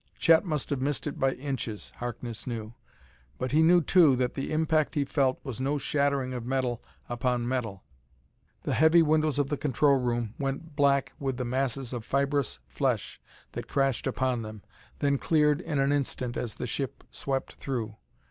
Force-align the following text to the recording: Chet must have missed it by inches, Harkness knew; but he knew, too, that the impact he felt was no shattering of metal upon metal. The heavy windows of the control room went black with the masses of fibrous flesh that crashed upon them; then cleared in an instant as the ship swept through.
Chet 0.17 0.43
must 0.43 0.71
have 0.71 0.81
missed 0.81 1.05
it 1.05 1.19
by 1.19 1.33
inches, 1.33 1.91
Harkness 1.97 2.47
knew; 2.47 2.73
but 3.37 3.51
he 3.51 3.61
knew, 3.61 3.81
too, 3.81 4.15
that 4.15 4.33
the 4.33 4.51
impact 4.51 4.95
he 4.95 5.05
felt 5.05 5.39
was 5.43 5.61
no 5.61 5.77
shattering 5.77 6.33
of 6.33 6.43
metal 6.43 6.81
upon 7.07 7.47
metal. 7.47 7.83
The 8.63 8.73
heavy 8.73 9.03
windows 9.03 9.37
of 9.37 9.49
the 9.49 9.57
control 9.57 9.97
room 9.99 10.33
went 10.39 10.75
black 10.75 11.13
with 11.19 11.37
the 11.37 11.45
masses 11.45 11.93
of 11.93 12.03
fibrous 12.03 12.57
flesh 12.65 13.21
that 13.51 13.67
crashed 13.67 14.07
upon 14.07 14.41
them; 14.41 14.63
then 14.97 15.19
cleared 15.19 15.61
in 15.61 15.77
an 15.77 15.91
instant 15.91 16.35
as 16.35 16.55
the 16.55 16.65
ship 16.65 17.03
swept 17.11 17.53
through. 17.53 17.95